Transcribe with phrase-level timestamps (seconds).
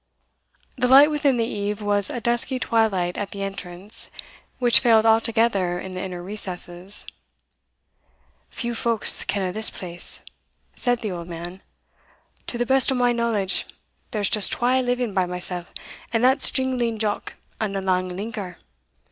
[0.77, 4.09] The light within the eave was a dusky twilight at the entrance,
[4.57, 7.05] which failed altogether in the inner recesses.
[8.49, 10.21] "Few folks ken o' this place,"
[10.75, 11.61] said the old man;
[12.47, 13.67] "to the best o'my knowledge,
[14.09, 15.67] there's just twa living by mysell,
[16.11, 18.55] and that's Jingling Jock and the Lang Linker.